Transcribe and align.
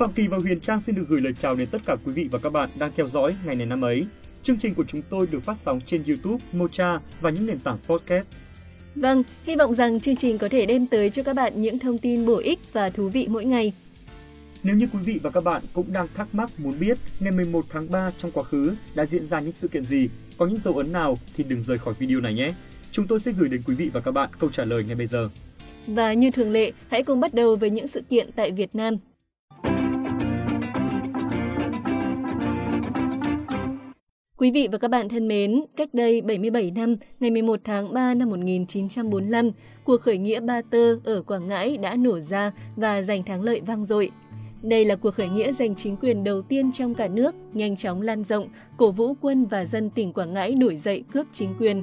Phạm 0.00 0.12
Kỳ 0.12 0.26
và 0.26 0.38
Huyền 0.38 0.60
Trang 0.60 0.80
xin 0.80 0.94
được 0.94 1.04
gửi 1.08 1.20
lời 1.20 1.32
chào 1.38 1.54
đến 1.54 1.68
tất 1.70 1.78
cả 1.86 1.96
quý 2.04 2.12
vị 2.12 2.28
và 2.30 2.38
các 2.38 2.50
bạn 2.52 2.70
đang 2.78 2.92
theo 2.96 3.08
dõi 3.08 3.36
ngày 3.44 3.56
này 3.56 3.66
năm 3.66 3.84
ấy. 3.84 4.06
Chương 4.42 4.58
trình 4.58 4.74
của 4.74 4.84
chúng 4.88 5.02
tôi 5.10 5.26
được 5.26 5.42
phát 5.42 5.58
sóng 5.58 5.80
trên 5.86 6.02
YouTube, 6.06 6.44
Mocha 6.52 7.00
và 7.20 7.30
những 7.30 7.46
nền 7.46 7.58
tảng 7.60 7.78
podcast. 7.86 8.26
Vâng, 8.94 9.22
hy 9.44 9.56
vọng 9.56 9.74
rằng 9.74 10.00
chương 10.00 10.16
trình 10.16 10.38
có 10.38 10.48
thể 10.48 10.66
đem 10.66 10.86
tới 10.86 11.10
cho 11.10 11.22
các 11.22 11.36
bạn 11.36 11.62
những 11.62 11.78
thông 11.78 11.98
tin 11.98 12.26
bổ 12.26 12.38
ích 12.38 12.58
và 12.72 12.90
thú 12.90 13.08
vị 13.08 13.26
mỗi 13.30 13.44
ngày. 13.44 13.72
Nếu 14.62 14.76
như 14.76 14.88
quý 14.92 14.98
vị 15.04 15.20
và 15.22 15.30
các 15.30 15.44
bạn 15.44 15.62
cũng 15.72 15.92
đang 15.92 16.06
thắc 16.14 16.34
mắc 16.34 16.50
muốn 16.58 16.80
biết 16.80 16.98
ngày 17.20 17.32
11 17.32 17.64
tháng 17.70 17.90
3 17.90 18.12
trong 18.18 18.30
quá 18.30 18.42
khứ 18.42 18.74
đã 18.94 19.06
diễn 19.06 19.26
ra 19.26 19.40
những 19.40 19.54
sự 19.54 19.68
kiện 19.68 19.84
gì, 19.84 20.08
có 20.38 20.46
những 20.46 20.58
dấu 20.58 20.76
ấn 20.76 20.92
nào 20.92 21.18
thì 21.36 21.44
đừng 21.44 21.62
rời 21.62 21.78
khỏi 21.78 21.94
video 21.98 22.20
này 22.20 22.34
nhé. 22.34 22.54
Chúng 22.92 23.06
tôi 23.06 23.20
sẽ 23.20 23.32
gửi 23.32 23.48
đến 23.48 23.62
quý 23.66 23.74
vị 23.74 23.90
và 23.92 24.00
các 24.00 24.10
bạn 24.10 24.30
câu 24.38 24.50
trả 24.50 24.64
lời 24.64 24.84
ngay 24.84 24.96
bây 24.96 25.06
giờ. 25.06 25.28
Và 25.86 26.12
như 26.12 26.30
thường 26.30 26.50
lệ, 26.50 26.72
hãy 26.88 27.02
cùng 27.02 27.20
bắt 27.20 27.34
đầu 27.34 27.56
với 27.56 27.70
những 27.70 27.88
sự 27.88 28.02
kiện 28.10 28.30
tại 28.32 28.50
Việt 28.50 28.74
Nam. 28.74 28.96
Quý 34.40 34.50
vị 34.50 34.68
và 34.72 34.78
các 34.78 34.88
bạn 34.88 35.08
thân 35.08 35.28
mến, 35.28 35.64
cách 35.76 35.94
đây 35.94 36.22
77 36.22 36.70
năm, 36.70 36.96
ngày 37.20 37.30
11 37.30 37.60
tháng 37.64 37.94
3 37.94 38.14
năm 38.14 38.30
1945, 38.30 39.50
cuộc 39.84 40.00
khởi 40.00 40.18
nghĩa 40.18 40.40
Ba 40.40 40.62
Tơ 40.70 40.96
ở 41.04 41.22
Quảng 41.22 41.48
Ngãi 41.48 41.76
đã 41.76 41.96
nổ 41.96 42.20
ra 42.20 42.52
và 42.76 43.02
giành 43.02 43.22
thắng 43.22 43.42
lợi 43.42 43.60
vang 43.66 43.84
dội. 43.84 44.10
Đây 44.62 44.84
là 44.84 44.96
cuộc 44.96 45.10
khởi 45.10 45.28
nghĩa 45.28 45.52
giành 45.52 45.74
chính 45.74 45.96
quyền 45.96 46.24
đầu 46.24 46.42
tiên 46.42 46.72
trong 46.72 46.94
cả 46.94 47.08
nước, 47.08 47.34
nhanh 47.52 47.76
chóng 47.76 48.02
lan 48.02 48.24
rộng, 48.24 48.48
cổ 48.76 48.90
vũ 48.90 49.14
quân 49.20 49.46
và 49.46 49.64
dân 49.64 49.90
tỉnh 49.90 50.12
Quảng 50.12 50.32
Ngãi 50.32 50.54
nổi 50.54 50.76
dậy 50.76 51.04
cướp 51.12 51.26
chính 51.32 51.54
quyền. 51.58 51.82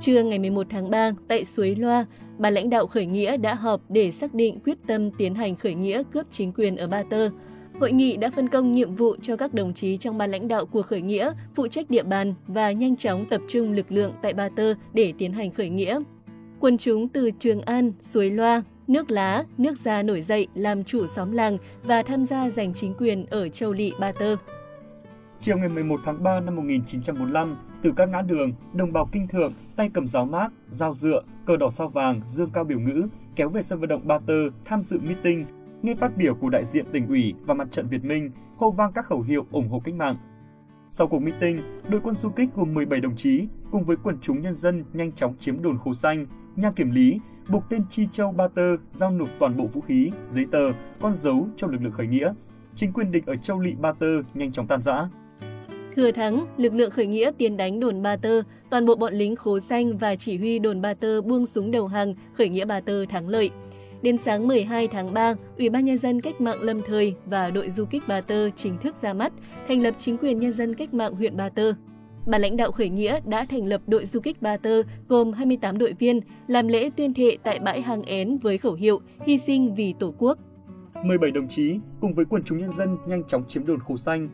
Trưa 0.00 0.22
ngày 0.22 0.38
11 0.38 0.66
tháng 0.70 0.90
3, 0.90 1.12
tại 1.28 1.44
Suối 1.44 1.74
Loa, 1.74 2.06
ban 2.38 2.54
lãnh 2.54 2.70
đạo 2.70 2.86
khởi 2.86 3.06
nghĩa 3.06 3.36
đã 3.36 3.54
họp 3.54 3.80
để 3.88 4.12
xác 4.12 4.34
định 4.34 4.58
quyết 4.64 4.78
tâm 4.86 5.10
tiến 5.10 5.34
hành 5.34 5.56
khởi 5.56 5.74
nghĩa 5.74 6.02
cướp 6.12 6.26
chính 6.30 6.52
quyền 6.52 6.76
ở 6.76 6.86
Ba 6.86 7.02
Tơ. 7.02 7.30
Hội 7.80 7.92
nghị 7.92 8.16
đã 8.16 8.30
phân 8.30 8.48
công 8.48 8.72
nhiệm 8.72 8.94
vụ 8.94 9.16
cho 9.22 9.36
các 9.36 9.54
đồng 9.54 9.74
chí 9.74 9.96
trong 9.96 10.18
ban 10.18 10.30
lãnh 10.30 10.48
đạo 10.48 10.66
cuộc 10.66 10.82
khởi 10.82 11.02
nghĩa 11.02 11.32
phụ 11.54 11.68
trách 11.68 11.90
địa 11.90 12.02
bàn 12.02 12.34
và 12.46 12.72
nhanh 12.72 12.96
chóng 12.96 13.26
tập 13.30 13.40
trung 13.48 13.72
lực 13.72 13.92
lượng 13.92 14.12
tại 14.22 14.34
Ba 14.34 14.48
Tơ 14.48 14.74
để 14.92 15.12
tiến 15.18 15.32
hành 15.32 15.50
khởi 15.50 15.68
nghĩa. 15.68 16.00
Quân 16.60 16.78
chúng 16.78 17.08
từ 17.08 17.30
Trường 17.38 17.62
An, 17.62 17.92
Suối 18.00 18.30
Loa, 18.30 18.62
Nước 18.86 19.10
Lá, 19.10 19.44
Nước 19.58 19.78
da 19.78 20.02
nổi 20.02 20.22
dậy 20.22 20.46
làm 20.54 20.84
chủ 20.84 21.06
xóm 21.06 21.32
làng 21.32 21.58
và 21.82 22.02
tham 22.02 22.24
gia 22.24 22.50
giành 22.50 22.74
chính 22.74 22.94
quyền 22.94 23.26
ở 23.26 23.48
Châu 23.48 23.72
Lị 23.72 23.92
Ba 24.00 24.12
Tơ. 24.12 24.36
Chiều 25.40 25.58
ngày 25.58 25.68
11 25.68 26.00
tháng 26.04 26.22
3 26.22 26.40
năm 26.40 26.56
1945, 26.56 27.56
từ 27.82 27.92
các 27.96 28.08
ngã 28.08 28.22
đường, 28.22 28.52
đồng 28.74 28.92
bào 28.92 29.08
kinh 29.12 29.28
thượng, 29.28 29.52
tay 29.76 29.90
cầm 29.94 30.06
giáo 30.06 30.26
mát, 30.26 30.48
dao 30.68 30.94
dựa, 30.94 31.22
cờ 31.46 31.56
đỏ 31.56 31.70
sao 31.70 31.88
vàng, 31.88 32.20
dương 32.26 32.50
cao 32.52 32.64
biểu 32.64 32.80
ngữ, 32.80 33.02
kéo 33.36 33.48
về 33.48 33.62
sân 33.62 33.80
vận 33.80 33.88
động 33.88 34.08
Ba 34.08 34.18
Tơ 34.18 34.48
tham 34.64 34.82
dự 34.82 34.98
meeting, 34.98 35.46
nghe 35.82 35.94
phát 35.94 36.16
biểu 36.16 36.34
của 36.34 36.50
đại 36.50 36.64
diện 36.64 36.84
tỉnh 36.92 37.08
ủy 37.08 37.34
và 37.46 37.54
mặt 37.54 37.68
trận 37.72 37.88
Việt 37.88 38.04
Minh, 38.04 38.30
hô 38.56 38.70
vang 38.70 38.92
các 38.92 39.06
khẩu 39.06 39.22
hiệu 39.22 39.46
ủng 39.50 39.68
hộ 39.68 39.80
cách 39.84 39.94
mạng. 39.94 40.16
Sau 40.90 41.06
cuộc 41.06 41.18
meeting, 41.18 41.62
đội 41.88 42.00
quân 42.04 42.14
du 42.14 42.28
kích 42.28 42.48
gồm 42.54 42.74
17 42.74 43.00
đồng 43.00 43.16
chí 43.16 43.46
cùng 43.70 43.84
với 43.84 43.96
quần 44.02 44.18
chúng 44.22 44.42
nhân 44.42 44.54
dân 44.54 44.84
nhanh 44.92 45.12
chóng 45.12 45.34
chiếm 45.38 45.62
đồn 45.62 45.78
Khố 45.78 45.94
Xanh, 45.94 46.26
nhà 46.56 46.70
kiểm 46.70 46.90
lý, 46.90 47.20
buộc 47.48 47.62
tên 47.70 47.82
Chi 47.90 48.06
Châu 48.12 48.32
Ba 48.32 48.48
Tơ 48.48 48.76
giao 48.90 49.10
nộp 49.10 49.28
toàn 49.38 49.56
bộ 49.56 49.66
vũ 49.66 49.80
khí, 49.80 50.10
giấy 50.28 50.46
tờ, 50.50 50.72
con 51.00 51.14
dấu 51.14 51.48
cho 51.56 51.66
lực 51.66 51.82
lượng 51.82 51.92
khởi 51.92 52.06
nghĩa. 52.06 52.32
Chính 52.74 52.92
quyền 52.92 53.12
địch 53.12 53.26
ở 53.26 53.36
Châu 53.36 53.60
Lị 53.60 53.74
Ba 53.80 53.92
Tơ 53.92 54.06
nhanh 54.34 54.52
chóng 54.52 54.66
tan 54.66 54.82
rã. 54.82 55.08
Thừa 55.96 56.12
thắng, 56.12 56.46
lực 56.56 56.74
lượng 56.74 56.90
khởi 56.90 57.06
nghĩa 57.06 57.30
tiến 57.38 57.56
đánh 57.56 57.80
đồn 57.80 58.02
Ba 58.02 58.16
Tơ, 58.16 58.42
toàn 58.70 58.86
bộ 58.86 58.94
bọn 58.94 59.14
lính 59.14 59.36
khố 59.36 59.60
xanh 59.60 59.98
và 59.98 60.14
chỉ 60.14 60.38
huy 60.38 60.58
đồn 60.58 60.80
Ba 60.80 60.94
Tơ 60.94 61.20
buông 61.22 61.46
súng 61.46 61.70
đầu 61.70 61.86
hàng, 61.86 62.14
khởi 62.32 62.48
nghĩa 62.48 62.64
Ba 62.64 62.80
Tơ 62.80 63.06
thắng 63.06 63.28
lợi. 63.28 63.50
Đến 64.02 64.16
sáng 64.16 64.46
12 64.48 64.88
tháng 64.88 65.14
3, 65.14 65.34
Ủy 65.58 65.70
ban 65.70 65.84
Nhân 65.84 65.98
dân 65.98 66.20
Cách 66.20 66.40
mạng 66.40 66.60
Lâm 66.60 66.80
Thời 66.86 67.14
và 67.26 67.50
đội 67.50 67.70
du 67.70 67.84
kích 67.84 68.02
Ba 68.08 68.20
Tơ 68.20 68.50
chính 68.50 68.78
thức 68.78 68.96
ra 69.02 69.14
mắt, 69.14 69.32
thành 69.68 69.82
lập 69.82 69.94
chính 69.98 70.18
quyền 70.18 70.38
nhân 70.38 70.52
dân 70.52 70.74
cách 70.74 70.94
mạng 70.94 71.14
huyện 71.14 71.36
Ba 71.36 71.48
Tơ. 71.48 71.72
Ban 72.26 72.40
lãnh 72.40 72.56
đạo 72.56 72.72
khởi 72.72 72.88
nghĩa 72.88 73.20
đã 73.26 73.44
thành 73.44 73.66
lập 73.66 73.80
đội 73.86 74.06
du 74.06 74.20
kích 74.20 74.42
Ba 74.42 74.56
Tơ 74.56 74.82
gồm 75.08 75.32
28 75.32 75.78
đội 75.78 75.92
viên, 75.92 76.20
làm 76.46 76.68
lễ 76.68 76.90
tuyên 76.96 77.14
thệ 77.14 77.38
tại 77.42 77.58
bãi 77.58 77.82
hàng 77.82 78.02
én 78.02 78.38
với 78.38 78.58
khẩu 78.58 78.74
hiệu 78.74 79.00
hy 79.26 79.38
sinh 79.38 79.74
vì 79.74 79.94
Tổ 79.98 80.14
quốc. 80.18 80.38
17 81.04 81.30
đồng 81.30 81.48
chí 81.48 81.78
cùng 82.00 82.14
với 82.14 82.24
quần 82.24 82.42
chúng 82.44 82.58
nhân 82.58 82.72
dân 82.72 82.96
nhanh 83.06 83.24
chóng 83.24 83.44
chiếm 83.48 83.66
đồn 83.66 83.80
Khổ 83.80 83.96
Xanh. 83.96 84.28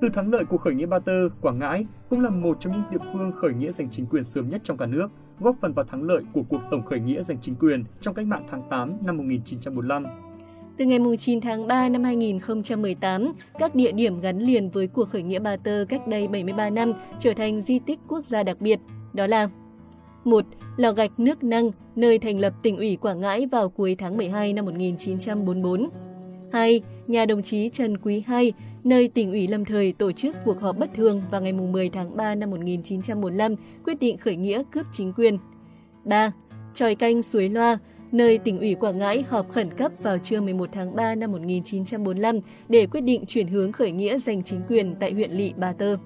Từ 0.00 0.08
thắng 0.14 0.32
lợi 0.32 0.44
của 0.44 0.58
khởi 0.58 0.74
nghĩa 0.74 0.86
Ba 0.86 0.98
Tơ, 0.98 1.28
Quảng 1.40 1.58
Ngãi 1.58 1.86
cũng 2.10 2.20
là 2.20 2.30
một 2.30 2.56
trong 2.60 2.72
những 2.72 2.90
địa 2.90 3.10
phương 3.12 3.32
khởi 3.40 3.54
nghĩa 3.54 3.70
giành 3.70 3.90
chính 3.90 4.06
quyền 4.06 4.24
sớm 4.24 4.48
nhất 4.48 4.60
trong 4.64 4.76
cả 4.76 4.86
nước, 4.86 5.08
góp 5.40 5.56
phần 5.60 5.72
vào 5.72 5.84
thắng 5.84 6.02
lợi 6.02 6.22
của 6.32 6.42
cuộc 6.48 6.60
tổng 6.70 6.84
khởi 6.84 7.00
nghĩa 7.00 7.22
giành 7.22 7.38
chính 7.40 7.54
quyền 7.54 7.84
trong 8.00 8.14
cách 8.14 8.26
mạng 8.26 8.46
tháng 8.50 8.62
8 8.70 8.92
năm 9.06 9.16
1945. 9.16 10.04
Từ 10.76 10.84
ngày 10.84 10.98
9 11.18 11.40
tháng 11.40 11.66
3 11.66 11.88
năm 11.88 12.04
2018, 12.04 13.32
các 13.58 13.74
địa 13.74 13.92
điểm 13.92 14.20
gắn 14.20 14.38
liền 14.38 14.70
với 14.70 14.86
cuộc 14.86 15.08
khởi 15.08 15.22
nghĩa 15.22 15.38
Ba 15.38 15.56
Tơ 15.56 15.84
cách 15.88 16.06
đây 16.06 16.28
73 16.28 16.70
năm 16.70 16.92
trở 17.18 17.32
thành 17.34 17.60
di 17.60 17.78
tích 17.78 17.98
quốc 18.08 18.24
gia 18.24 18.42
đặc 18.42 18.60
biệt. 18.60 18.80
Đó 19.12 19.26
là 19.26 19.48
1. 20.24 20.44
Lò 20.76 20.92
gạch 20.92 21.20
nước 21.20 21.44
năng, 21.44 21.70
nơi 21.96 22.18
thành 22.18 22.38
lập 22.38 22.52
tỉnh 22.62 22.76
ủy 22.76 22.96
Quảng 22.96 23.20
Ngãi 23.20 23.46
vào 23.46 23.68
cuối 23.68 23.96
tháng 23.98 24.16
12 24.16 24.52
năm 24.52 24.64
1944. 24.64 25.88
2. 26.52 26.82
Nhà 27.06 27.26
đồng 27.26 27.42
chí 27.42 27.68
Trần 27.68 27.98
Quý 27.98 28.24
II, 28.28 28.52
nơi 28.84 29.08
tỉnh 29.08 29.30
ủy 29.30 29.48
lâm 29.48 29.64
thời 29.64 29.92
tổ 29.92 30.12
chức 30.12 30.36
cuộc 30.44 30.60
họp 30.60 30.78
bất 30.78 30.90
thường 30.94 31.22
vào 31.30 31.40
ngày 31.40 31.52
10 31.52 31.90
tháng 31.90 32.16
3 32.16 32.34
năm 32.34 32.50
1945 32.50 33.54
quyết 33.84 34.00
định 34.00 34.18
khởi 34.18 34.36
nghĩa 34.36 34.62
cướp 34.72 34.86
chính 34.92 35.12
quyền. 35.12 35.38
3. 36.04 36.32
Tròi 36.74 36.94
canh 36.94 37.22
Suối 37.22 37.48
Loa, 37.48 37.78
nơi 38.12 38.38
tỉnh 38.38 38.58
ủy 38.58 38.74
Quảng 38.74 38.98
Ngãi 38.98 39.24
họp 39.28 39.48
khẩn 39.48 39.70
cấp 39.70 39.92
vào 40.02 40.18
trưa 40.18 40.40
11 40.40 40.68
tháng 40.72 40.96
3 40.96 41.14
năm 41.14 41.32
1945 41.32 42.38
để 42.68 42.86
quyết 42.86 43.00
định 43.00 43.24
chuyển 43.26 43.48
hướng 43.48 43.72
khởi 43.72 43.92
nghĩa 43.92 44.18
giành 44.18 44.42
chính 44.42 44.60
quyền 44.68 44.94
tại 45.00 45.12
huyện 45.12 45.30
Lị 45.30 45.52
Ba 45.56 45.72
Tơ. 45.72 45.96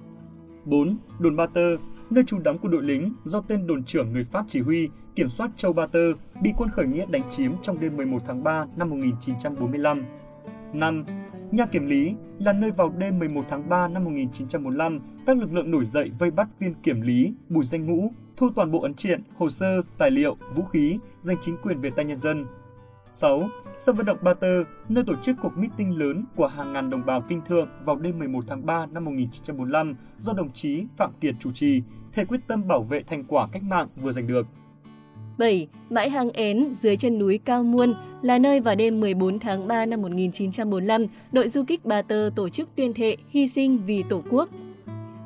4. 0.65 0.97
Đồn 1.19 1.35
Ba 1.35 1.45
Tơ, 1.53 1.77
nơi 2.09 2.23
trú 2.27 2.39
đóng 2.39 2.57
của 2.57 2.67
đội 2.67 2.83
lính 2.83 3.13
do 3.23 3.41
tên 3.41 3.67
đồn 3.67 3.83
trưởng 3.83 4.13
người 4.13 4.23
Pháp 4.23 4.45
chỉ 4.49 4.59
huy 4.59 4.89
kiểm 5.15 5.29
soát 5.29 5.51
Châu 5.57 5.73
Ba 5.73 5.87
Tơ 5.87 5.99
bị 6.41 6.53
quân 6.57 6.69
khởi 6.69 6.87
nghĩa 6.87 7.05
đánh 7.09 7.23
chiếm 7.29 7.51
trong 7.61 7.79
đêm 7.79 7.97
11 7.97 8.21
tháng 8.27 8.43
3 8.43 8.65
năm 8.75 8.89
1945. 8.89 10.05
5. 10.73 11.05
Nhà 11.51 11.65
kiểm 11.65 11.85
lý 11.85 12.15
là 12.39 12.53
nơi 12.53 12.71
vào 12.71 12.93
đêm 12.97 13.19
11 13.19 13.45
tháng 13.49 13.69
3 13.69 13.87
năm 13.87 14.03
1945, 14.03 14.99
các 15.25 15.37
lực 15.37 15.53
lượng 15.53 15.71
nổi 15.71 15.85
dậy 15.85 16.11
vây 16.19 16.31
bắt 16.31 16.47
viên 16.59 16.73
kiểm 16.73 17.01
lý 17.01 17.33
Bùi 17.49 17.63
Danh 17.63 17.85
Ngũ, 17.85 18.11
thu 18.37 18.49
toàn 18.55 18.71
bộ 18.71 18.81
ấn 18.81 18.93
triện, 18.93 19.21
hồ 19.37 19.49
sơ, 19.49 19.81
tài 19.97 20.11
liệu, 20.11 20.35
vũ 20.55 20.63
khí, 20.63 20.99
giành 21.19 21.37
chính 21.41 21.57
quyền 21.63 21.77
về 21.77 21.89
tay 21.89 22.05
nhân 22.05 22.17
dân. 22.17 22.45
6. 23.11 23.49
Sân 23.79 23.95
vận 23.95 24.05
động 24.05 24.17
Ba 24.21 24.33
Tơ, 24.33 24.63
nơi 24.89 25.03
tổ 25.07 25.13
chức 25.23 25.35
cuộc 25.41 25.57
meeting 25.57 25.97
lớn 25.97 26.25
của 26.35 26.47
hàng 26.47 26.73
ngàn 26.73 26.89
đồng 26.89 27.05
bào 27.05 27.21
kinh 27.21 27.41
thượng 27.41 27.69
vào 27.85 27.95
đêm 27.95 28.19
11 28.19 28.43
tháng 28.47 28.65
3 28.65 28.85
năm 28.85 29.05
1945 29.05 29.95
do 30.17 30.33
đồng 30.33 30.51
chí 30.53 30.83
Phạm 30.97 31.11
Kiệt 31.21 31.35
chủ 31.39 31.51
trì, 31.51 31.81
thể 32.13 32.25
quyết 32.25 32.39
tâm 32.47 32.67
bảo 32.67 32.83
vệ 32.83 33.03
thành 33.03 33.23
quả 33.23 33.47
cách 33.51 33.63
mạng 33.63 33.87
vừa 33.95 34.11
giành 34.11 34.27
được. 34.27 34.47
7. 35.37 35.67
Bãi 35.89 36.09
hang 36.09 36.29
én 36.29 36.75
dưới 36.75 36.95
chân 36.95 37.19
núi 37.19 37.37
Cao 37.37 37.63
Muôn 37.63 37.93
là 38.21 38.39
nơi 38.39 38.59
vào 38.59 38.75
đêm 38.75 38.99
14 38.99 39.39
tháng 39.39 39.67
3 39.67 39.85
năm 39.85 40.01
1945, 40.01 41.05
đội 41.31 41.49
du 41.49 41.63
kích 41.63 41.85
Ba 41.85 42.01
Tơ 42.01 42.29
tổ 42.35 42.49
chức 42.49 42.69
tuyên 42.75 42.93
thệ 42.93 43.17
hy 43.29 43.47
sinh 43.47 43.77
vì 43.85 44.03
Tổ 44.09 44.23
quốc. 44.29 44.49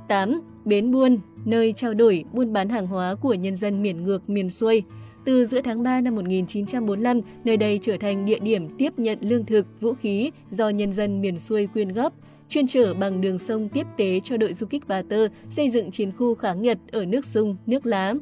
8. 0.07 0.41
Bến 0.65 0.91
Buôn, 0.91 1.19
nơi 1.45 1.73
trao 1.73 1.93
đổi 1.93 2.23
buôn 2.33 2.53
bán 2.53 2.69
hàng 2.69 2.87
hóa 2.87 3.15
của 3.15 3.33
nhân 3.33 3.55
dân 3.55 3.83
miền 3.83 4.03
ngược 4.03 4.29
miền 4.29 4.49
xuôi. 4.49 4.83
Từ 5.25 5.45
giữa 5.45 5.61
tháng 5.61 5.83
3 5.83 6.01
năm 6.01 6.15
1945, 6.15 7.21
nơi 7.43 7.57
đây 7.57 7.79
trở 7.81 7.97
thành 7.97 8.25
địa 8.25 8.39
điểm 8.39 8.77
tiếp 8.77 8.99
nhận 8.99 9.17
lương 9.21 9.45
thực, 9.45 9.81
vũ 9.81 9.93
khí 9.93 10.31
do 10.51 10.69
nhân 10.69 10.93
dân 10.93 11.21
miền 11.21 11.39
xuôi 11.39 11.67
quyên 11.67 11.89
góp, 11.93 12.13
chuyên 12.49 12.67
trở 12.67 12.93
bằng 12.93 13.21
đường 13.21 13.39
sông 13.39 13.69
tiếp 13.69 13.87
tế 13.97 14.19
cho 14.19 14.37
đội 14.37 14.53
du 14.53 14.65
kích 14.65 14.87
Ba 14.87 15.01
Tơ 15.01 15.27
xây 15.49 15.69
dựng 15.69 15.91
chiến 15.91 16.11
khu 16.11 16.35
kháng 16.35 16.61
Nhật 16.61 16.77
ở 16.91 17.05
nước 17.05 17.25
sung 17.25 17.55
nước 17.65 17.85
Lá. 17.85 18.13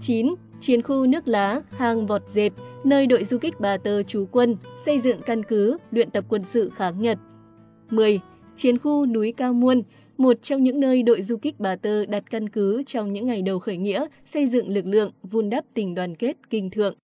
9. 0.00 0.34
Chiến 0.60 0.82
khu 0.82 1.06
nước 1.06 1.28
lá, 1.28 1.62
hang 1.70 2.06
vọt 2.06 2.22
dẹp, 2.28 2.52
nơi 2.84 3.06
đội 3.06 3.24
du 3.24 3.38
kích 3.38 3.60
bà 3.60 3.76
Tơ 3.76 4.02
trú 4.02 4.26
quân, 4.30 4.56
xây 4.84 5.00
dựng 5.00 5.20
căn 5.26 5.42
cứ, 5.42 5.78
luyện 5.90 6.10
tập 6.10 6.24
quân 6.28 6.44
sự 6.44 6.70
kháng 6.74 7.02
Nhật. 7.02 7.18
10. 7.90 8.20
Chiến 8.56 8.78
khu 8.78 9.06
núi 9.06 9.34
Cao 9.36 9.52
Muôn, 9.52 9.82
một 10.16 10.42
trong 10.42 10.62
những 10.62 10.80
nơi 10.80 11.02
đội 11.02 11.22
du 11.22 11.36
kích 11.36 11.54
Bà 11.58 11.76
Tơ 11.76 12.06
đặt 12.06 12.24
căn 12.30 12.48
cứ 12.48 12.82
trong 12.86 13.12
những 13.12 13.26
ngày 13.26 13.42
đầu 13.42 13.58
khởi 13.58 13.76
nghĩa, 13.76 14.06
xây 14.24 14.48
dựng 14.48 14.68
lực 14.68 14.86
lượng, 14.86 15.12
vun 15.22 15.50
đắp 15.50 15.64
tình 15.74 15.94
đoàn 15.94 16.14
kết 16.14 16.36
kinh 16.50 16.70
thượng. 16.70 16.94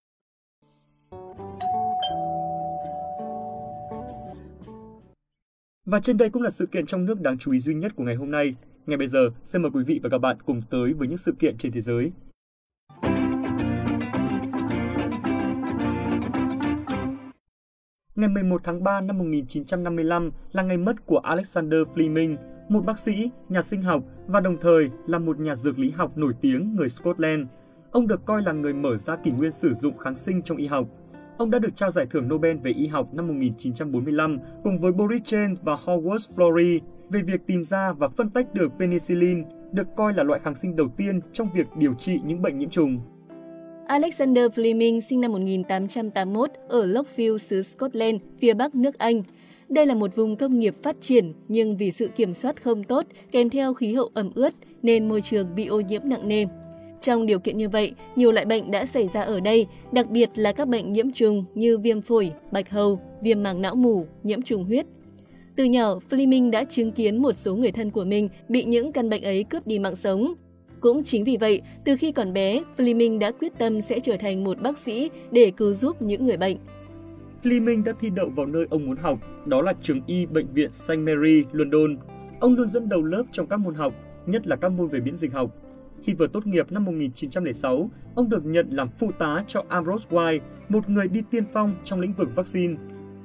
Và 5.86 6.00
trên 6.00 6.16
đây 6.16 6.30
cũng 6.30 6.42
là 6.42 6.50
sự 6.50 6.66
kiện 6.66 6.86
trong 6.86 7.04
nước 7.04 7.20
đáng 7.20 7.38
chú 7.38 7.52
ý 7.52 7.58
duy 7.58 7.74
nhất 7.74 7.92
của 7.96 8.04
ngày 8.04 8.14
hôm 8.14 8.30
nay. 8.30 8.54
Ngay 8.86 8.96
bây 8.96 9.06
giờ, 9.06 9.30
xin 9.44 9.62
mời 9.62 9.70
quý 9.74 9.84
vị 9.86 10.00
và 10.02 10.08
các 10.08 10.18
bạn 10.18 10.36
cùng 10.46 10.62
tới 10.70 10.92
với 10.92 11.08
những 11.08 11.18
sự 11.18 11.32
kiện 11.40 11.56
trên 11.58 11.72
thế 11.72 11.80
giới. 11.80 12.10
Ngày 18.16 18.28
11 18.28 18.60
tháng 18.64 18.84
3 18.84 19.00
năm 19.00 19.18
1955 19.18 20.30
là 20.52 20.62
ngày 20.62 20.76
mất 20.76 21.06
của 21.06 21.18
Alexander 21.18 21.80
Fleming, 21.94 22.36
một 22.68 22.84
bác 22.86 22.98
sĩ, 22.98 23.30
nhà 23.48 23.62
sinh 23.62 23.82
học 23.82 24.02
và 24.26 24.40
đồng 24.40 24.56
thời 24.60 24.90
là 25.06 25.18
một 25.18 25.40
nhà 25.40 25.54
dược 25.54 25.78
lý 25.78 25.90
học 25.90 26.18
nổi 26.18 26.32
tiếng 26.40 26.74
người 26.74 26.88
Scotland. 26.88 27.46
Ông 27.90 28.06
được 28.06 28.26
coi 28.26 28.42
là 28.42 28.52
người 28.52 28.74
mở 28.74 28.96
ra 28.96 29.16
kỷ 29.16 29.30
nguyên 29.30 29.52
sử 29.52 29.74
dụng 29.74 29.98
kháng 29.98 30.14
sinh 30.14 30.42
trong 30.42 30.56
y 30.56 30.66
học. 30.66 30.86
Ông 31.38 31.50
đã 31.50 31.58
được 31.58 31.76
trao 31.76 31.90
giải 31.90 32.06
thưởng 32.10 32.28
Nobel 32.28 32.56
về 32.56 32.70
y 32.70 32.86
học 32.86 33.14
năm 33.14 33.28
1945 33.28 34.38
cùng 34.64 34.78
với 34.78 34.92
Boris 34.92 35.22
Chen 35.24 35.56
và 35.62 35.74
Howard 35.84 36.34
Florey 36.36 36.80
về 37.10 37.22
việc 37.22 37.46
tìm 37.46 37.64
ra 37.64 37.92
và 37.92 38.08
phân 38.08 38.30
tách 38.30 38.54
được 38.54 38.72
penicillin, 38.78 39.44
được 39.72 39.86
coi 39.96 40.14
là 40.14 40.22
loại 40.22 40.40
kháng 40.40 40.54
sinh 40.54 40.76
đầu 40.76 40.88
tiên 40.96 41.20
trong 41.32 41.48
việc 41.54 41.66
điều 41.78 41.94
trị 41.94 42.20
những 42.24 42.42
bệnh 42.42 42.58
nhiễm 42.58 42.70
trùng. 42.70 43.00
Alexander 43.86 44.44
Fleming 44.44 45.00
sinh 45.00 45.20
năm 45.20 45.32
1881 45.32 46.50
ở 46.68 46.86
Lockville, 46.86 47.38
xứ 47.38 47.62
Scotland, 47.62 48.20
phía 48.38 48.54
bắc 48.54 48.74
nước 48.74 48.98
Anh. 48.98 49.22
Đây 49.68 49.86
là 49.86 49.94
một 49.94 50.16
vùng 50.16 50.36
công 50.36 50.58
nghiệp 50.58 50.74
phát 50.82 50.96
triển, 51.00 51.32
nhưng 51.48 51.76
vì 51.76 51.90
sự 51.90 52.08
kiểm 52.08 52.34
soát 52.34 52.62
không 52.62 52.84
tốt 52.84 53.06
kèm 53.30 53.50
theo 53.50 53.74
khí 53.74 53.94
hậu 53.94 54.10
ẩm 54.14 54.30
ướt 54.34 54.54
nên 54.82 55.08
môi 55.08 55.22
trường 55.22 55.54
bị 55.54 55.66
ô 55.66 55.80
nhiễm 55.80 56.02
nặng 56.04 56.28
nề. 56.28 56.46
Trong 57.00 57.26
điều 57.26 57.38
kiện 57.38 57.58
như 57.58 57.68
vậy, 57.68 57.92
nhiều 58.16 58.32
loại 58.32 58.46
bệnh 58.46 58.70
đã 58.70 58.86
xảy 58.86 59.08
ra 59.14 59.20
ở 59.20 59.40
đây, 59.40 59.66
đặc 59.92 60.10
biệt 60.10 60.30
là 60.34 60.52
các 60.52 60.68
bệnh 60.68 60.92
nhiễm 60.92 61.12
trùng 61.12 61.44
như 61.54 61.78
viêm 61.78 62.00
phổi, 62.00 62.32
bạch 62.52 62.70
hầu, 62.70 63.00
viêm 63.22 63.42
màng 63.42 63.62
não 63.62 63.74
mủ, 63.74 64.06
nhiễm 64.22 64.42
trùng 64.42 64.64
huyết. 64.64 64.86
Từ 65.56 65.64
nhỏ, 65.64 65.98
Fleming 66.10 66.50
đã 66.50 66.64
chứng 66.64 66.92
kiến 66.92 67.22
một 67.22 67.32
số 67.32 67.56
người 67.56 67.72
thân 67.72 67.90
của 67.90 68.04
mình 68.04 68.28
bị 68.48 68.64
những 68.64 68.92
căn 68.92 69.10
bệnh 69.10 69.22
ấy 69.22 69.44
cướp 69.44 69.66
đi 69.66 69.78
mạng 69.78 69.96
sống. 69.96 70.34
Cũng 70.84 71.02
chính 71.04 71.24
vì 71.24 71.36
vậy, 71.36 71.62
từ 71.84 71.96
khi 71.96 72.12
còn 72.12 72.32
bé, 72.32 72.62
Fleming 72.76 73.18
đã 73.18 73.32
quyết 73.40 73.58
tâm 73.58 73.80
sẽ 73.80 74.00
trở 74.00 74.16
thành 74.20 74.44
một 74.44 74.62
bác 74.62 74.78
sĩ 74.78 75.10
để 75.32 75.52
cứu 75.56 75.72
giúp 75.72 76.02
những 76.02 76.26
người 76.26 76.36
bệnh. 76.36 76.56
Fleming 77.42 77.84
đã 77.84 77.92
thi 78.00 78.10
đậu 78.10 78.28
vào 78.28 78.46
nơi 78.46 78.66
ông 78.70 78.86
muốn 78.86 78.96
học, 78.96 79.18
đó 79.46 79.62
là 79.62 79.72
trường 79.82 80.00
y 80.06 80.26
bệnh 80.26 80.46
viện 80.54 80.72
St. 80.72 80.98
Mary, 80.98 81.44
London. 81.52 81.96
Ông 82.40 82.54
luôn 82.54 82.68
dẫn 82.68 82.88
đầu 82.88 83.02
lớp 83.02 83.22
trong 83.32 83.46
các 83.46 83.56
môn 83.56 83.74
học, 83.74 83.94
nhất 84.26 84.46
là 84.46 84.56
các 84.56 84.72
môn 84.72 84.88
về 84.88 85.00
miễn 85.00 85.16
dịch 85.16 85.32
học. 85.32 85.50
Khi 86.02 86.14
vừa 86.14 86.26
tốt 86.26 86.46
nghiệp 86.46 86.72
năm 86.72 86.84
1906, 86.84 87.90
ông 88.14 88.28
được 88.28 88.44
nhận 88.44 88.68
làm 88.70 88.88
phụ 88.88 89.10
tá 89.18 89.44
cho 89.48 89.64
Ambrose 89.68 90.08
White, 90.10 90.40
một 90.68 90.88
người 90.88 91.08
đi 91.08 91.22
tiên 91.30 91.44
phong 91.52 91.74
trong 91.84 92.00
lĩnh 92.00 92.12
vực 92.12 92.28
vaccine. 92.34 92.74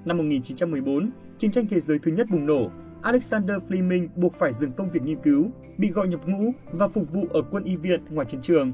Năm 0.05 0.17
1914, 0.17 1.09
chiến 1.37 1.51
tranh 1.51 1.67
thế 1.69 1.79
giới 1.79 1.99
thứ 1.99 2.11
nhất 2.11 2.27
bùng 2.31 2.45
nổ, 2.45 2.69
Alexander 3.01 3.57
Fleming 3.69 4.07
buộc 4.15 4.33
phải 4.33 4.53
dừng 4.53 4.71
công 4.71 4.89
việc 4.89 5.03
nghiên 5.03 5.17
cứu, 5.23 5.45
bị 5.77 5.89
gọi 5.89 6.07
nhập 6.07 6.27
ngũ 6.27 6.51
và 6.71 6.87
phục 6.87 7.13
vụ 7.13 7.25
ở 7.29 7.41
quân 7.51 7.63
y 7.63 7.75
viện 7.75 8.01
ngoài 8.09 8.27
chiến 8.29 8.41
trường. 8.41 8.71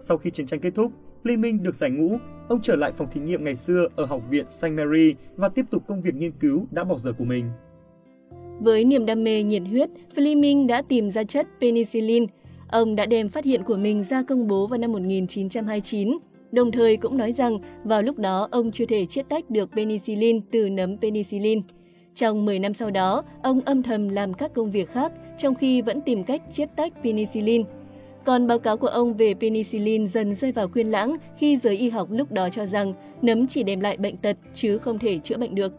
Sau 0.00 0.18
khi 0.18 0.30
chiến 0.30 0.46
tranh 0.46 0.60
kết 0.60 0.74
thúc, 0.74 0.92
Fleming 1.24 1.62
được 1.62 1.74
giải 1.74 1.90
ngũ, 1.90 2.18
ông 2.48 2.60
trở 2.62 2.76
lại 2.76 2.92
phòng 2.92 3.08
thí 3.12 3.20
nghiệm 3.20 3.44
ngày 3.44 3.54
xưa 3.54 3.88
ở 3.96 4.04
Học 4.04 4.22
viện 4.30 4.44
St. 4.48 4.64
Mary 4.64 5.14
và 5.36 5.48
tiếp 5.48 5.64
tục 5.70 5.82
công 5.88 6.00
việc 6.00 6.14
nghiên 6.14 6.32
cứu 6.32 6.66
đã 6.70 6.84
bỏ 6.84 6.98
dở 6.98 7.12
của 7.18 7.24
mình. 7.24 7.44
Với 8.60 8.84
niềm 8.84 9.06
đam 9.06 9.24
mê 9.24 9.42
nhiệt 9.42 9.62
huyết, 9.70 9.90
Fleming 10.14 10.66
đã 10.66 10.82
tìm 10.82 11.10
ra 11.10 11.24
chất 11.24 11.46
penicillin. 11.60 12.26
Ông 12.68 12.96
đã 12.96 13.06
đem 13.06 13.28
phát 13.28 13.44
hiện 13.44 13.62
của 13.62 13.76
mình 13.76 14.02
ra 14.02 14.22
công 14.22 14.48
bố 14.48 14.66
vào 14.66 14.78
năm 14.78 14.92
1929, 14.92 16.18
đồng 16.52 16.72
thời 16.72 16.96
cũng 16.96 17.16
nói 17.16 17.32
rằng 17.32 17.58
vào 17.84 18.02
lúc 18.02 18.18
đó 18.18 18.48
ông 18.50 18.72
chưa 18.72 18.86
thể 18.86 19.06
chiết 19.06 19.28
tách 19.28 19.50
được 19.50 19.70
penicillin 19.76 20.40
từ 20.50 20.70
nấm 20.70 20.98
penicillin. 20.98 21.62
Trong 22.18 22.44
10 22.44 22.58
năm 22.58 22.74
sau 22.74 22.90
đó, 22.90 23.22
ông 23.42 23.60
âm 23.60 23.82
thầm 23.82 24.08
làm 24.08 24.34
các 24.34 24.54
công 24.54 24.70
việc 24.70 24.90
khác 24.90 25.12
trong 25.38 25.54
khi 25.54 25.82
vẫn 25.82 26.00
tìm 26.00 26.24
cách 26.24 26.42
chiết 26.52 26.68
tách 26.76 26.92
penicillin. 27.04 27.64
Còn 28.24 28.46
báo 28.46 28.58
cáo 28.58 28.76
của 28.76 28.86
ông 28.86 29.14
về 29.14 29.34
penicillin 29.34 30.06
dần 30.06 30.34
rơi 30.34 30.52
vào 30.52 30.68
quyên 30.68 30.86
lãng 30.88 31.14
khi 31.36 31.56
giới 31.56 31.76
y 31.76 31.90
học 31.90 32.08
lúc 32.10 32.32
đó 32.32 32.48
cho 32.50 32.66
rằng 32.66 32.94
nấm 33.22 33.46
chỉ 33.46 33.62
đem 33.62 33.80
lại 33.80 33.96
bệnh 33.96 34.16
tật 34.16 34.36
chứ 34.54 34.78
không 34.78 34.98
thể 34.98 35.18
chữa 35.18 35.36
bệnh 35.36 35.54
được. 35.54 35.72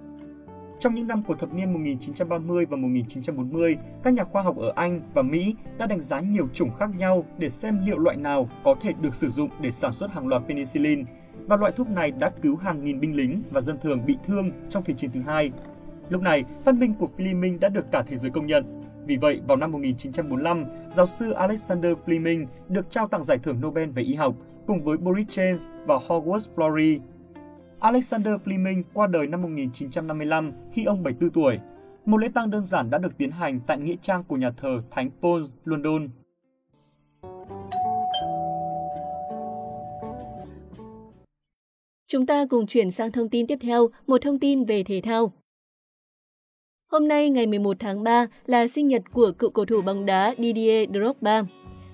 Trong 0.79 0.95
những 0.95 1.07
năm 1.07 1.23
của 1.23 1.35
thập 1.35 1.53
niên 1.53 1.73
1930 1.73 2.65
và 2.65 2.77
1940, 2.77 3.77
các 4.03 4.13
nhà 4.13 4.23
khoa 4.23 4.41
học 4.41 4.57
ở 4.57 4.73
Anh 4.75 5.01
và 5.13 5.21
Mỹ 5.21 5.55
đã 5.77 5.85
đánh 5.85 6.01
giá 6.01 6.19
nhiều 6.19 6.47
chủng 6.53 6.69
khác 6.79 6.89
nhau 6.97 7.25
để 7.37 7.49
xem 7.49 7.79
liệu 7.85 7.97
loại 7.97 8.17
nào 8.17 8.49
có 8.63 8.75
thể 8.81 8.91
được 9.01 9.15
sử 9.15 9.29
dụng 9.29 9.49
để 9.61 9.71
sản 9.71 9.91
xuất 9.91 10.11
hàng 10.11 10.27
loạt 10.27 10.41
penicillin. 10.47 11.05
Và 11.47 11.57
loại 11.57 11.71
thuốc 11.71 11.89
này 11.89 12.11
đã 12.11 12.29
cứu 12.41 12.55
hàng 12.55 12.85
nghìn 12.85 12.99
binh 12.99 13.15
lính 13.15 13.41
và 13.51 13.61
dân 13.61 13.77
thường 13.81 14.05
bị 14.05 14.17
thương 14.27 14.51
trong 14.69 14.83
Thế 14.83 14.93
chiến 14.93 15.11
thứ 15.13 15.21
hai. 15.21 15.51
Lúc 16.09 16.21
này, 16.21 16.43
phát 16.65 16.75
minh 16.75 16.93
của 16.99 17.07
Fleming 17.17 17.59
đã 17.59 17.69
được 17.69 17.91
cả 17.91 18.03
thế 18.07 18.17
giới 18.17 18.31
công 18.31 18.45
nhận. 18.45 18.81
Vì 19.05 19.17
vậy, 19.17 19.41
vào 19.47 19.57
năm 19.57 19.71
1945, 19.71 20.65
giáo 20.91 21.07
sư 21.07 21.31
Alexander 21.31 21.91
Fleming 22.05 22.45
được 22.69 22.89
trao 22.89 23.07
tặng 23.07 23.23
giải 23.23 23.37
thưởng 23.43 23.61
Nobel 23.61 23.89
về 23.89 24.03
y 24.03 24.13
học 24.13 24.35
cùng 24.67 24.83
với 24.83 24.97
Boris 24.97 25.27
Chen 25.29 25.57
và 25.85 25.95
Howard 26.07 26.55
Florey. 26.55 26.99
Alexander 27.79 28.33
Fleming 28.45 28.83
qua 28.93 29.07
đời 29.07 29.27
năm 29.27 29.41
1955 29.41 30.51
khi 30.71 30.85
ông 30.85 31.03
74 31.03 31.29
tuổi. 31.29 31.59
Một 32.05 32.17
lễ 32.17 32.27
tang 32.33 32.49
đơn 32.49 32.63
giản 32.63 32.89
đã 32.89 32.97
được 32.97 33.17
tiến 33.17 33.31
hành 33.31 33.59
tại 33.67 33.79
nghĩa 33.79 33.95
trang 34.01 34.23
của 34.23 34.35
nhà 34.35 34.51
thờ 34.57 34.81
Thánh 34.91 35.09
Paul, 35.21 35.43
London. 35.65 36.07
Chúng 42.07 42.25
ta 42.25 42.45
cùng 42.49 42.67
chuyển 42.67 42.91
sang 42.91 43.11
thông 43.11 43.29
tin 43.29 43.47
tiếp 43.47 43.57
theo, 43.61 43.87
một 44.07 44.21
thông 44.21 44.39
tin 44.39 44.63
về 44.63 44.83
thể 44.83 45.01
thao. 45.01 45.31
Hôm 46.91 47.07
nay 47.07 47.29
ngày 47.29 47.47
11 47.47 47.77
tháng 47.79 48.03
3 48.03 48.27
là 48.45 48.67
sinh 48.67 48.87
nhật 48.87 49.01
của 49.13 49.31
cựu 49.31 49.49
cầu 49.49 49.65
thủ 49.65 49.81
bóng 49.81 50.05
đá 50.05 50.35
Didier 50.37 50.89
Drogba. 50.89 51.43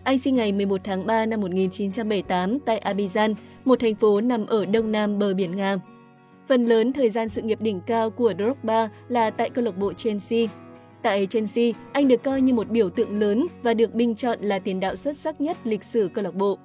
Anh 0.04 0.20
sinh 0.20 0.36
ngày 0.36 0.52
11 0.52 0.82
tháng 0.84 1.06
3 1.06 1.26
năm 1.26 1.42
1978 1.42 2.60
tại 2.60 2.82
Abidjan, 2.86 3.34
một 3.66 3.80
thành 3.80 3.96
phố 3.96 4.22
nằm 4.22 4.46
ở 4.46 4.66
đông 4.66 4.92
nam 4.92 5.20
bờ 5.20 5.34
biển 5.34 5.58
Nga. 5.58 5.78
Phần 6.48 6.66
lớn 6.66 6.94
thời 6.94 7.10
gian 7.10 7.30
sự 7.30 7.42
nghiệp 7.42 7.62
đỉnh 7.62 7.82
cao 7.82 8.10
của 8.10 8.34
Drogba 8.38 8.90
là 9.08 9.30
tại 9.30 9.50
câu 9.50 9.66
lạc 9.66 9.78
bộ 9.78 9.94
Chelsea. 9.94 10.48
Tại 11.02 11.28
Chelsea, 11.30 11.72
anh 11.94 12.08
được 12.08 12.24
coi 12.24 12.42
như 12.42 12.54
một 12.54 12.70
biểu 12.70 12.90
tượng 12.90 13.20
lớn 13.20 13.48
và 13.64 13.74
được 13.74 13.94
bình 13.94 14.16
chọn 14.16 14.40
là 14.42 14.60
tiền 14.60 14.80
đạo 14.80 14.96
xuất 14.96 15.18
sắc 15.18 15.42
nhất 15.42 15.58
lịch 15.64 15.84
sử 15.84 16.10
câu 16.14 16.24
lạc 16.24 16.36
bộ. 16.36 16.58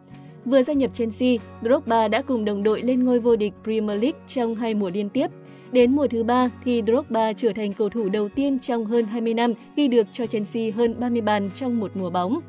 Vừa 0.45 0.63
gia 0.63 0.73
nhập 0.73 0.91
Chelsea, 0.95 1.37
Drogba 1.63 2.09
đã 2.09 2.23
cùng 2.23 2.45
đồng 2.45 2.63
đội 2.63 2.83
lên 2.83 3.05
ngôi 3.05 3.21
vô 3.21 3.37
địch 3.37 3.53
Premier 3.65 4.03
League 4.03 4.21
trong 4.27 4.55
hai 4.55 4.75
mùa 4.75 4.91
liên 4.91 5.09
tiếp– 5.09 5.27
Đến 5.73 5.97
mùa 5.97 6.07
thứ 6.09 6.25
ba 6.25 6.49
thì 6.65 6.83
Drogba 6.87 7.33
trở 7.33 7.53
thành 7.53 7.73
cầu 7.73 7.89
thủ 7.89 8.09
đầu 8.09 8.29
tiên 8.29 8.59
trong 8.59 8.85
hơn 8.85 9.05
20 9.05 9.35
năm 9.35 9.53
ghi 9.77 9.89
được 9.89 10.07
cho 10.13 10.27
Chelsea 10.27 10.63
hơn 10.77 11.01
30 11.01 11.21
bàn 11.21 11.51
trong 11.55 11.81
một 11.81 11.91
mùa 11.95 12.11
bóng. 12.11 12.41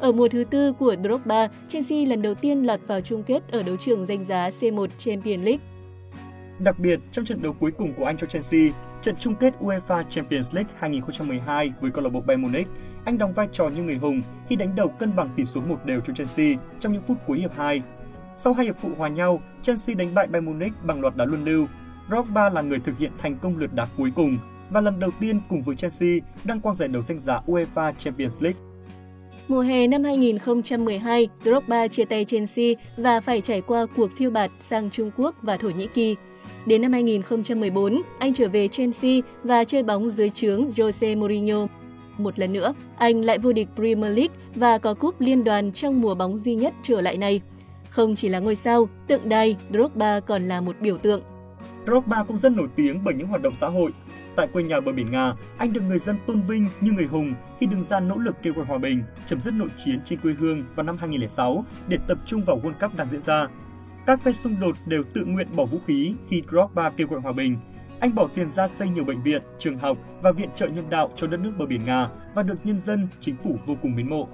Ở 0.00 0.12
mùa 0.12 0.28
thứ 0.28 0.44
tư 0.44 0.72
của 0.72 0.96
Drogba, 1.02 1.48
Chelsea 1.68 2.06
lần 2.06 2.22
đầu 2.22 2.34
tiên 2.34 2.62
lọt 2.62 2.80
vào 2.86 3.00
chung 3.00 3.22
kết 3.22 3.42
ở 3.50 3.62
đấu 3.62 3.76
trường 3.76 4.06
danh 4.06 4.24
giá 4.24 4.50
C1 4.60 4.86
Champions 4.98 5.44
League. 5.44 5.64
Đặc 6.58 6.78
biệt, 6.78 7.00
trong 7.12 7.24
trận 7.24 7.42
đấu 7.42 7.52
cuối 7.60 7.70
cùng 7.70 7.92
của 7.92 8.04
anh 8.04 8.16
cho 8.16 8.26
Chelsea, 8.26 8.60
trận 9.02 9.14
chung 9.20 9.34
kết 9.34 9.54
UEFA 9.60 10.02
Champions 10.02 10.54
League 10.54 10.70
2012 10.78 11.72
với 11.80 11.90
câu 11.90 12.04
lạc 12.04 12.10
bộ 12.10 12.20
Bayern 12.20 12.42
Munich, 12.42 12.68
anh 13.04 13.18
đóng 13.18 13.32
vai 13.32 13.48
trò 13.52 13.68
như 13.68 13.82
người 13.82 13.96
hùng 13.96 14.22
khi 14.48 14.56
đánh 14.56 14.76
đầu 14.76 14.88
cân 14.88 15.16
bằng 15.16 15.30
tỷ 15.36 15.44
số 15.44 15.60
một 15.60 15.86
đều 15.86 16.00
cho 16.00 16.12
Chelsea 16.14 16.56
trong 16.80 16.92
những 16.92 17.02
phút 17.02 17.16
cuối 17.26 17.38
hiệp 17.38 17.56
2. 17.56 17.82
Sau 18.36 18.52
hai 18.52 18.66
hiệp 18.66 18.76
phụ 18.78 18.90
hòa 18.98 19.08
nhau, 19.08 19.42
Chelsea 19.62 19.96
đánh 19.96 20.14
bại 20.14 20.26
Bayern 20.26 20.46
Munich 20.46 20.72
bằng 20.84 21.00
loạt 21.00 21.16
đá 21.16 21.24
luân 21.24 21.44
lưu 21.44 21.66
Drogba 22.08 22.50
là 22.50 22.62
người 22.62 22.78
thực 22.78 22.98
hiện 22.98 23.12
thành 23.18 23.38
công 23.42 23.58
lượt 23.58 23.74
đá 23.74 23.86
cuối 23.96 24.12
cùng 24.16 24.38
và 24.70 24.80
lần 24.80 25.00
đầu 25.00 25.10
tiên 25.20 25.40
cùng 25.48 25.60
với 25.60 25.76
Chelsea 25.76 26.10
đăng 26.44 26.60
quang 26.60 26.74
giải 26.76 26.88
đấu 26.88 27.02
danh 27.02 27.18
giá 27.18 27.40
UEFA 27.46 27.92
Champions 27.98 28.42
League. 28.42 28.60
Mùa 29.48 29.60
hè 29.60 29.86
năm 29.86 30.04
2012, 30.04 31.28
Drogba 31.44 31.88
chia 31.88 32.04
tay 32.04 32.24
Chelsea 32.24 32.66
và 32.96 33.20
phải 33.20 33.40
trải 33.40 33.60
qua 33.60 33.86
cuộc 33.96 34.10
phiêu 34.16 34.30
bạt 34.30 34.50
sang 34.60 34.90
Trung 34.90 35.10
Quốc 35.16 35.34
và 35.42 35.56
Thổ 35.56 35.70
Nhĩ 35.70 35.86
Kỳ. 35.86 36.16
Đến 36.66 36.82
năm 36.82 36.92
2014, 36.92 38.02
anh 38.18 38.34
trở 38.34 38.48
về 38.48 38.68
Chelsea 38.68 39.20
và 39.44 39.64
chơi 39.64 39.82
bóng 39.82 40.10
dưới 40.10 40.30
trướng 40.30 40.68
Jose 40.68 41.18
Mourinho. 41.18 41.66
Một 42.18 42.38
lần 42.38 42.52
nữa, 42.52 42.74
anh 42.96 43.24
lại 43.24 43.38
vô 43.38 43.52
địch 43.52 43.68
Premier 43.76 44.16
League 44.16 44.34
và 44.54 44.78
có 44.78 44.94
cúp 44.94 45.20
liên 45.20 45.44
đoàn 45.44 45.72
trong 45.72 46.00
mùa 46.00 46.14
bóng 46.14 46.38
duy 46.38 46.54
nhất 46.54 46.74
trở 46.82 47.00
lại 47.00 47.16
này. 47.16 47.40
Không 47.90 48.14
chỉ 48.14 48.28
là 48.28 48.38
ngôi 48.38 48.56
sao, 48.56 48.88
tượng 49.06 49.28
đài, 49.28 49.56
Drogba 49.72 50.20
còn 50.20 50.48
là 50.48 50.60
một 50.60 50.76
biểu 50.80 50.98
tượng 50.98 51.20
Drogba 51.86 52.24
cũng 52.24 52.38
rất 52.38 52.52
nổi 52.52 52.68
tiếng 52.76 53.04
bởi 53.04 53.14
những 53.14 53.26
hoạt 53.26 53.42
động 53.42 53.54
xã 53.54 53.68
hội. 53.68 53.92
Tại 54.36 54.48
quê 54.52 54.62
nhà 54.62 54.80
bờ 54.80 54.92
biển 54.92 55.10
Nga, 55.10 55.34
anh 55.58 55.72
được 55.72 55.80
người 55.80 55.98
dân 55.98 56.16
tôn 56.26 56.40
vinh 56.40 56.66
như 56.80 56.92
người 56.92 57.06
hùng 57.06 57.34
khi 57.60 57.66
đứng 57.66 57.82
ra 57.82 58.00
nỗ 58.00 58.18
lực 58.18 58.36
kêu 58.42 58.52
gọi 58.54 58.64
hòa 58.64 58.78
bình, 58.78 59.02
chấm 59.26 59.40
dứt 59.40 59.54
nội 59.54 59.68
chiến 59.76 60.00
trên 60.04 60.20
quê 60.20 60.32
hương 60.38 60.64
vào 60.74 60.84
năm 60.84 60.96
2006 60.96 61.64
để 61.88 61.98
tập 62.08 62.18
trung 62.26 62.44
vào 62.44 62.60
World 62.60 62.88
Cup 62.88 62.96
đang 62.96 63.08
diễn 63.08 63.20
ra. 63.20 63.46
Các 64.06 64.22
phe 64.22 64.32
xung 64.32 64.60
đột 64.60 64.76
đều 64.86 65.02
tự 65.14 65.24
nguyện 65.24 65.48
bỏ 65.56 65.64
vũ 65.64 65.78
khí 65.86 66.14
khi 66.28 66.42
Drogba 66.50 66.90
kêu 66.90 67.06
gọi 67.06 67.20
hòa 67.20 67.32
bình. 67.32 67.56
Anh 68.00 68.14
bỏ 68.14 68.28
tiền 68.34 68.48
ra 68.48 68.68
xây 68.68 68.88
nhiều 68.88 69.04
bệnh 69.04 69.22
viện, 69.22 69.42
trường 69.58 69.78
học 69.78 69.98
và 70.22 70.32
viện 70.32 70.48
trợ 70.56 70.66
nhân 70.66 70.90
đạo 70.90 71.10
cho 71.16 71.26
đất 71.26 71.40
nước 71.40 71.52
bờ 71.58 71.66
biển 71.66 71.84
Nga 71.84 72.08
và 72.34 72.42
được 72.42 72.54
nhân 72.64 72.78
dân, 72.78 73.08
chính 73.20 73.34
phủ 73.34 73.58
vô 73.66 73.76
cùng 73.82 73.96
mến 73.96 74.08
mộ. 74.08 74.28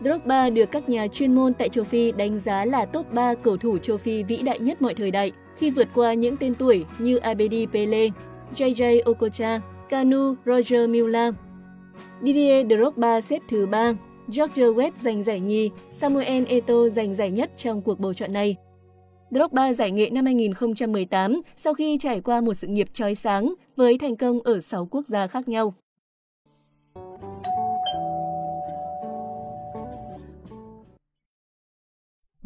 Drogba 0.00 0.50
được 0.50 0.70
các 0.70 0.88
nhà 0.88 1.06
chuyên 1.08 1.34
môn 1.34 1.54
tại 1.54 1.68
châu 1.68 1.84
Phi 1.84 2.12
đánh 2.12 2.38
giá 2.38 2.64
là 2.64 2.84
top 2.84 3.12
3 3.12 3.34
cầu 3.34 3.56
thủ 3.56 3.78
châu 3.78 3.96
Phi 3.96 4.22
vĩ 4.22 4.36
đại 4.36 4.58
nhất 4.58 4.82
mọi 4.82 4.94
thời 4.94 5.10
đại 5.10 5.32
khi 5.56 5.70
vượt 5.70 5.88
qua 5.94 6.14
những 6.14 6.36
tên 6.36 6.54
tuổi 6.54 6.84
như 6.98 7.16
Abedi 7.16 7.66
Pele, 7.66 8.08
JJ 8.56 9.02
Okocha, 9.04 9.60
Kanu 9.88 10.34
Roger 10.46 10.88
Milla. 10.90 11.30
Didier 12.22 12.66
Drogba 12.66 13.20
xếp 13.20 13.42
thứ 13.48 13.66
3, 13.66 13.92
George 14.36 14.62
West 14.62 14.90
giành 14.96 15.22
giải 15.22 15.40
nhì, 15.40 15.70
Samuel 15.92 16.44
Eto'o 16.44 16.88
giành 16.88 17.14
giải 17.14 17.30
nhất 17.30 17.50
trong 17.56 17.82
cuộc 17.82 18.00
bầu 18.00 18.14
chọn 18.14 18.32
này. 18.32 18.56
Drogba 19.30 19.72
giải 19.72 19.90
nghệ 19.90 20.10
năm 20.10 20.24
2018 20.24 21.40
sau 21.56 21.74
khi 21.74 21.98
trải 22.00 22.20
qua 22.20 22.40
một 22.40 22.54
sự 22.54 22.66
nghiệp 22.66 22.88
trói 22.92 23.14
sáng 23.14 23.54
với 23.76 23.98
thành 23.98 24.16
công 24.16 24.40
ở 24.40 24.60
6 24.60 24.86
quốc 24.90 25.06
gia 25.06 25.26
khác 25.26 25.48
nhau. 25.48 25.74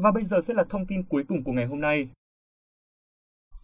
Và 0.00 0.11
bây 0.11 0.25
giờ 0.25 0.40
sẽ 0.40 0.54
là 0.54 0.64
thông 0.69 0.87
tin 0.87 1.02
cuối 1.02 1.25
cùng 1.28 1.45
của 1.45 1.52
ngày 1.52 1.66
hôm 1.66 1.80
nay. 1.80 2.09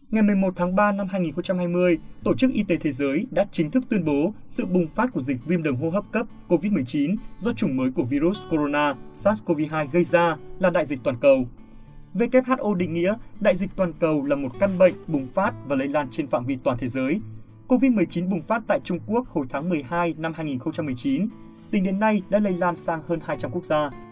Ngày 0.09 0.23
11 0.23 0.53
tháng 0.55 0.75
3 0.75 0.91
năm 0.91 1.07
2020, 1.07 1.99
Tổ 2.23 2.35
chức 2.35 2.51
Y 2.53 2.63
tế 2.63 2.77
Thế 2.77 2.91
giới 2.91 3.25
đã 3.31 3.45
chính 3.51 3.71
thức 3.71 3.83
tuyên 3.89 4.05
bố 4.05 4.33
sự 4.49 4.65
bùng 4.65 4.87
phát 4.87 5.13
của 5.13 5.21
dịch 5.21 5.37
viêm 5.45 5.63
đường 5.63 5.75
hô 5.75 5.89
hấp 5.89 6.03
cấp 6.11 6.25
COVID-19 6.47 7.15
do 7.39 7.53
chủng 7.53 7.77
mới 7.77 7.91
của 7.91 8.03
virus 8.03 8.39
corona 8.51 8.95
SARS-CoV-2 9.13 9.87
gây 9.91 10.03
ra 10.03 10.37
là 10.59 10.69
đại 10.69 10.85
dịch 10.85 10.99
toàn 11.03 11.17
cầu. 11.21 11.47
WHO 12.13 12.73
định 12.73 12.93
nghĩa 12.93 13.15
đại 13.39 13.55
dịch 13.55 13.69
toàn 13.75 13.93
cầu 13.99 14.25
là 14.25 14.35
một 14.35 14.49
căn 14.59 14.77
bệnh 14.77 14.93
bùng 15.07 15.25
phát 15.25 15.53
và 15.67 15.75
lây 15.75 15.87
lan 15.87 16.07
trên 16.11 16.27
phạm 16.27 16.45
vi 16.45 16.57
toàn 16.63 16.77
thế 16.77 16.87
giới. 16.87 17.21
COVID-19 17.67 18.29
bùng 18.29 18.41
phát 18.41 18.63
tại 18.67 18.79
Trung 18.83 18.99
Quốc 19.07 19.27
hồi 19.27 19.45
tháng 19.49 19.69
12 19.69 20.15
năm 20.17 20.33
2019. 20.35 21.27
Tính 21.71 21.83
đến 21.83 21.99
nay 21.99 22.21
đã 22.29 22.39
lây 22.39 22.53
lan 22.53 22.75
sang 22.75 23.01
hơn 23.07 23.19
200 23.25 23.51
quốc 23.51 23.65
gia. 23.65 24.06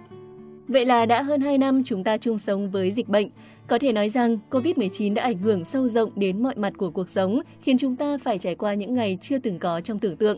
Vậy 0.67 0.85
là 0.85 1.05
đã 1.05 1.21
hơn 1.21 1.41
2 1.41 1.57
năm 1.57 1.83
chúng 1.85 2.03
ta 2.03 2.17
chung 2.17 2.37
sống 2.37 2.69
với 2.69 2.91
dịch 2.91 3.07
bệnh. 3.07 3.29
Có 3.67 3.79
thể 3.79 3.93
nói 3.93 4.09
rằng 4.09 4.37
COVID-19 4.49 5.13
đã 5.13 5.23
ảnh 5.23 5.37
hưởng 5.37 5.65
sâu 5.65 5.87
rộng 5.87 6.11
đến 6.15 6.43
mọi 6.43 6.55
mặt 6.55 6.73
của 6.77 6.89
cuộc 6.89 7.09
sống, 7.09 7.39
khiến 7.61 7.77
chúng 7.77 7.95
ta 7.95 8.17
phải 8.17 8.37
trải 8.37 8.55
qua 8.55 8.73
những 8.73 8.95
ngày 8.95 9.17
chưa 9.21 9.39
từng 9.39 9.59
có 9.59 9.81
trong 9.81 9.99
tưởng 9.99 10.17
tượng. 10.17 10.37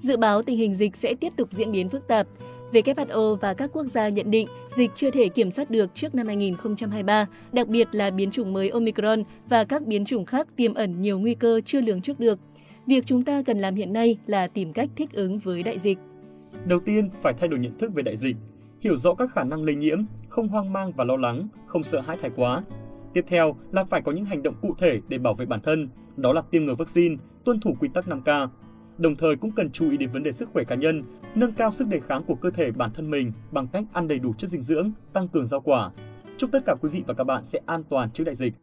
Dự 0.00 0.16
báo 0.16 0.42
tình 0.42 0.58
hình 0.58 0.74
dịch 0.74 0.96
sẽ 0.96 1.14
tiếp 1.14 1.32
tục 1.36 1.48
diễn 1.52 1.72
biến 1.72 1.88
phức 1.88 2.08
tạp. 2.08 2.26
WHO 2.72 3.34
và 3.34 3.54
các 3.54 3.70
quốc 3.72 3.86
gia 3.86 4.08
nhận 4.08 4.30
định 4.30 4.48
dịch 4.76 4.90
chưa 4.94 5.10
thể 5.10 5.28
kiểm 5.28 5.50
soát 5.50 5.70
được 5.70 5.94
trước 5.94 6.14
năm 6.14 6.26
2023, 6.26 7.26
đặc 7.52 7.68
biệt 7.68 7.88
là 7.92 8.10
biến 8.10 8.30
chủng 8.30 8.52
mới 8.52 8.68
Omicron 8.68 9.22
và 9.48 9.64
các 9.64 9.86
biến 9.86 10.04
chủng 10.04 10.24
khác 10.24 10.48
tiềm 10.56 10.74
ẩn 10.74 11.02
nhiều 11.02 11.18
nguy 11.18 11.34
cơ 11.34 11.60
chưa 11.64 11.80
lường 11.80 12.00
trước 12.00 12.20
được. 12.20 12.38
Việc 12.86 13.06
chúng 13.06 13.24
ta 13.24 13.42
cần 13.42 13.58
làm 13.58 13.74
hiện 13.74 13.92
nay 13.92 14.18
là 14.26 14.46
tìm 14.46 14.72
cách 14.72 14.88
thích 14.96 15.12
ứng 15.12 15.38
với 15.38 15.62
đại 15.62 15.78
dịch. 15.78 15.98
Đầu 16.64 16.80
tiên, 16.84 17.10
phải 17.22 17.34
thay 17.38 17.48
đổi 17.48 17.58
nhận 17.58 17.78
thức 17.78 17.94
về 17.94 18.02
đại 18.02 18.16
dịch, 18.16 18.36
hiểu 18.84 18.96
rõ 18.96 19.14
các 19.14 19.32
khả 19.32 19.44
năng 19.44 19.64
lây 19.64 19.74
nhiễm, 19.74 19.98
không 20.28 20.48
hoang 20.48 20.72
mang 20.72 20.92
và 20.92 21.04
lo 21.04 21.16
lắng, 21.16 21.48
không 21.66 21.84
sợ 21.84 22.00
hãi 22.00 22.16
thái 22.20 22.30
quá. 22.36 22.62
Tiếp 23.12 23.24
theo 23.26 23.56
là 23.72 23.84
phải 23.84 24.02
có 24.02 24.12
những 24.12 24.24
hành 24.24 24.42
động 24.42 24.54
cụ 24.62 24.74
thể 24.78 25.00
để 25.08 25.18
bảo 25.18 25.34
vệ 25.34 25.46
bản 25.46 25.60
thân, 25.60 25.88
đó 26.16 26.32
là 26.32 26.42
tiêm 26.50 26.64
ngừa 26.64 26.74
vaccine, 26.74 27.16
tuân 27.44 27.60
thủ 27.60 27.76
quy 27.80 27.88
tắc 27.88 28.06
5K. 28.06 28.48
Đồng 28.98 29.16
thời 29.16 29.36
cũng 29.36 29.50
cần 29.50 29.70
chú 29.70 29.90
ý 29.90 29.96
đến 29.96 30.10
vấn 30.10 30.22
đề 30.22 30.32
sức 30.32 30.48
khỏe 30.52 30.64
cá 30.64 30.74
nhân, 30.74 31.02
nâng 31.34 31.52
cao 31.52 31.70
sức 31.70 31.88
đề 31.88 32.00
kháng 32.00 32.22
của 32.24 32.34
cơ 32.34 32.50
thể 32.50 32.70
bản 32.70 32.90
thân 32.94 33.10
mình 33.10 33.32
bằng 33.50 33.68
cách 33.68 33.84
ăn 33.92 34.08
đầy 34.08 34.18
đủ 34.18 34.32
chất 34.38 34.50
dinh 34.50 34.62
dưỡng, 34.62 34.90
tăng 35.12 35.28
cường 35.28 35.46
rau 35.46 35.60
quả. 35.60 35.90
Chúc 36.38 36.50
tất 36.52 36.60
cả 36.66 36.74
quý 36.80 36.88
vị 36.88 37.02
và 37.06 37.14
các 37.14 37.24
bạn 37.24 37.44
sẽ 37.44 37.60
an 37.66 37.82
toàn 37.90 38.10
trước 38.10 38.24
đại 38.24 38.34
dịch. 38.34 38.54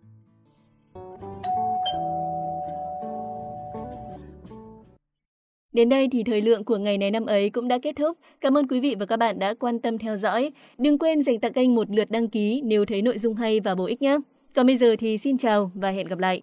Đến 5.73 5.89
đây 5.89 6.07
thì 6.11 6.23
thời 6.23 6.41
lượng 6.41 6.63
của 6.63 6.77
ngày 6.77 6.97
này 6.97 7.11
năm 7.11 7.25
ấy 7.25 7.49
cũng 7.49 7.67
đã 7.67 7.77
kết 7.81 7.95
thúc. 7.95 8.17
Cảm 8.41 8.57
ơn 8.57 8.67
quý 8.67 8.79
vị 8.79 8.95
và 8.99 9.05
các 9.05 9.17
bạn 9.17 9.39
đã 9.39 9.53
quan 9.53 9.79
tâm 9.79 9.97
theo 9.97 10.17
dõi. 10.17 10.51
Đừng 10.77 10.97
quên 10.97 11.21
dành 11.21 11.39
tặng 11.39 11.53
kênh 11.53 11.75
một 11.75 11.87
lượt 11.89 12.11
đăng 12.11 12.27
ký 12.27 12.61
nếu 12.65 12.85
thấy 12.85 13.01
nội 13.01 13.17
dung 13.17 13.35
hay 13.35 13.59
và 13.59 13.75
bổ 13.75 13.85
ích 13.85 14.01
nhé. 14.01 14.17
Còn 14.55 14.67
bây 14.67 14.77
giờ 14.77 14.95
thì 14.99 15.17
xin 15.17 15.37
chào 15.37 15.71
và 15.75 15.91
hẹn 15.91 16.07
gặp 16.07 16.19
lại. 16.19 16.41